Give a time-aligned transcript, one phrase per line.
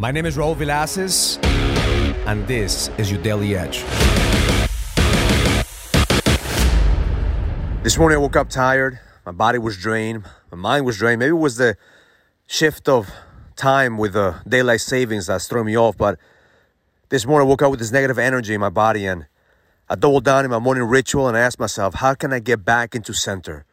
[0.00, 1.44] My name is Raul Villacis,
[2.24, 3.82] and this is your Daily Edge.
[7.82, 9.00] This morning I woke up tired.
[9.26, 10.22] My body was drained.
[10.52, 11.18] My mind was drained.
[11.18, 11.76] Maybe it was the
[12.46, 13.10] shift of
[13.56, 15.96] time with the daylight savings that's throwing me off.
[15.96, 16.20] But
[17.08, 19.26] this morning I woke up with this negative energy in my body and
[19.88, 22.64] I doubled down in my morning ritual and I asked myself, how can I get
[22.64, 23.64] back into center?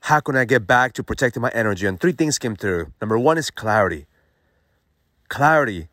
[0.00, 1.86] How can I get back to protecting my energy?
[1.86, 2.92] And three things came through.
[3.00, 4.06] Number one is clarity
[5.28, 5.88] clarity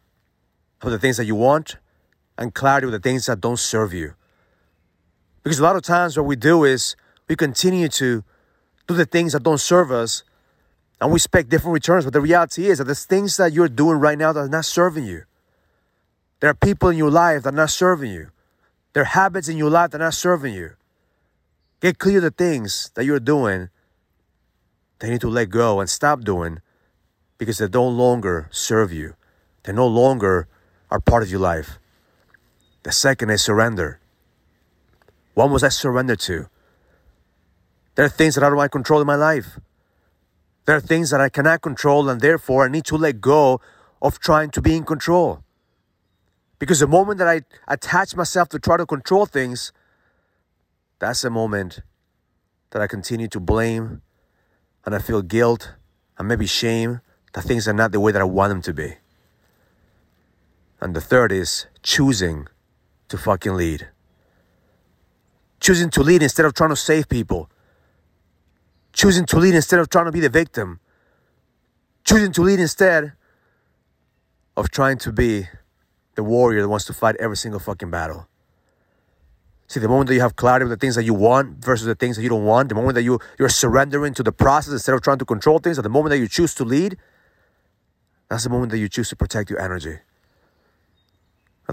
[0.81, 1.77] of the things that you want
[2.37, 4.13] and clarity of the things that don't serve you.
[5.43, 6.95] Because a lot of times what we do is
[7.27, 8.23] we continue to
[8.87, 10.23] do the things that don't serve us
[10.99, 12.05] and we expect different returns.
[12.05, 14.65] But the reality is that the things that you're doing right now that are not
[14.65, 15.23] serving you.
[16.39, 18.29] There are people in your life that are not serving you.
[18.93, 20.71] There are habits in your life that are not serving you.
[21.81, 23.69] Get clear the things that you're doing
[24.99, 26.61] that you need to let go and stop doing
[27.37, 29.15] because they don't longer serve you.
[29.63, 30.47] They no longer
[30.91, 31.79] are part of your life.
[32.83, 33.99] The second is surrender.
[35.33, 36.47] What was I surrendered to?
[37.95, 39.59] There are things that I don't control in my life.
[40.65, 43.59] There are things that I cannot control, and therefore I need to let go
[44.01, 45.43] of trying to be in control.
[46.59, 49.71] Because the moment that I attach myself to try to control things,
[50.99, 51.81] that's the moment
[52.71, 54.01] that I continue to blame
[54.85, 55.73] and I feel guilt
[56.17, 57.01] and maybe shame
[57.33, 58.95] that things are not the way that I want them to be.
[60.83, 62.49] And the third is choosing
[63.07, 63.87] to fucking lead.
[65.61, 67.49] Choosing to lead instead of trying to save people.
[68.91, 70.81] Choosing to lead instead of trying to be the victim.
[72.03, 73.13] Choosing to lead instead
[74.57, 75.47] of trying to be
[76.15, 78.27] the warrior that wants to fight every single fucking battle.
[79.67, 81.95] See, the moment that you have clarity with the things that you want versus the
[81.95, 84.95] things that you don't want, the moment that you, you're surrendering to the process instead
[84.95, 86.97] of trying to control things, at the moment that you choose to lead,
[88.27, 89.99] that's the moment that you choose to protect your energy.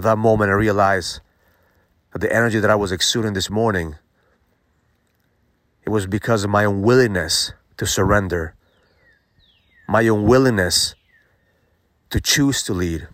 [0.01, 1.19] At that moment, I realized
[2.11, 3.97] that the energy that I was exuding this morning,
[5.85, 8.55] it was because of my unwillingness to surrender,
[9.87, 10.95] my unwillingness
[12.09, 13.09] to choose to lead,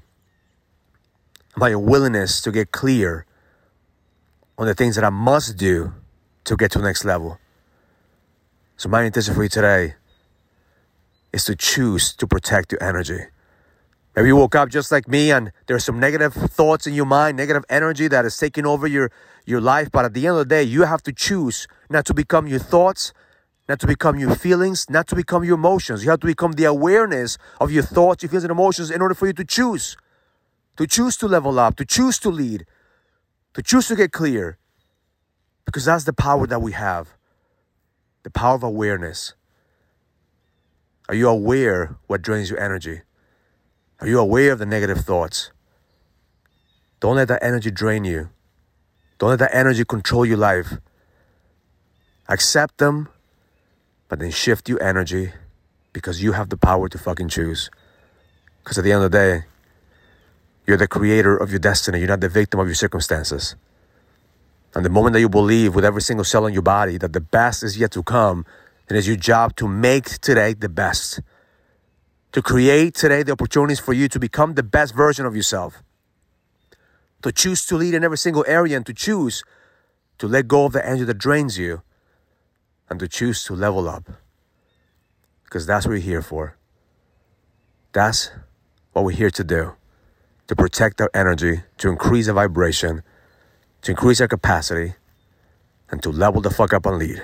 [1.58, 3.26] my unwillingness to get clear
[4.58, 5.92] on the things that I must do
[6.46, 7.38] to get to the next level.
[8.78, 9.96] So, my intention for you today
[11.34, 13.26] is to choose to protect your energy.
[14.18, 17.38] Maybe you woke up just like me and there's some negative thoughts in your mind,
[17.38, 19.12] negative energy that is taking over your,
[19.46, 19.92] your life.
[19.92, 22.58] But at the end of the day, you have to choose not to become your
[22.58, 23.14] thoughts,
[23.70, 26.04] not to become your feelings, not to become your emotions.
[26.04, 29.14] You have to become the awareness of your thoughts, your feelings, and emotions in order
[29.14, 29.96] for you to choose.
[30.78, 32.66] To choose to level up, to choose to lead,
[33.54, 34.58] to choose to get clear.
[35.64, 37.14] Because that's the power that we have
[38.24, 39.36] the power of awareness.
[41.08, 43.02] Are you aware what drains your energy?
[44.00, 45.52] Are you aware of the negative thoughts?
[47.00, 48.30] Don't let that energy drain you.
[49.18, 50.74] Don't let that energy control your life.
[52.30, 53.10] Accept them,
[54.08, 55.34] but then shift your energy
[55.94, 57.72] because you have the power to fucking choose.
[58.64, 59.46] Because at the end of the day,
[60.68, 62.00] you're the creator of your destiny.
[62.00, 63.56] You're not the victim of your circumstances.
[64.76, 67.22] And the moment that you believe with every single cell in your body that the
[67.22, 68.46] best is yet to come,
[68.88, 71.22] then it's your job to make today the best
[72.32, 75.82] to create today the opportunities for you to become the best version of yourself,
[77.22, 79.44] to choose to lead in every single area and to choose
[80.18, 81.82] to let go of the energy that drains you
[82.90, 84.10] and to choose to level up.
[85.44, 86.58] Because that's what we're here for.
[87.94, 88.32] That's
[88.92, 89.74] what we're here to do
[90.48, 93.04] to protect our energy, to increase our vibration,
[93.82, 94.94] to increase our capacity,
[95.92, 97.22] and to level the fuck up and lead.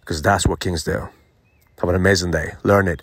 [0.00, 1.08] Because that's what kings do.
[1.78, 2.54] Have an amazing day.
[2.64, 3.02] Learn it